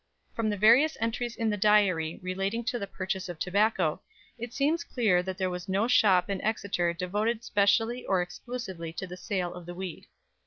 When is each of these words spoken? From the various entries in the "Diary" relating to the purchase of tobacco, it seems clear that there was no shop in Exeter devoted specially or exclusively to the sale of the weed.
From 0.33 0.49
the 0.49 0.57
various 0.57 0.97
entries 0.99 1.35
in 1.35 1.51
the 1.51 1.57
"Diary" 1.57 2.19
relating 2.23 2.63
to 2.63 2.79
the 2.79 2.87
purchase 2.87 3.29
of 3.29 3.37
tobacco, 3.37 4.01
it 4.39 4.51
seems 4.51 4.83
clear 4.83 5.21
that 5.21 5.37
there 5.37 5.47
was 5.51 5.69
no 5.69 5.87
shop 5.87 6.27
in 6.27 6.41
Exeter 6.41 6.91
devoted 6.91 7.43
specially 7.43 8.03
or 8.07 8.19
exclusively 8.19 8.91
to 8.93 9.05
the 9.05 9.15
sale 9.15 9.53
of 9.53 9.67
the 9.67 9.75
weed. 9.75 10.07